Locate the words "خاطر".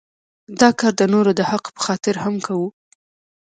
1.85-2.15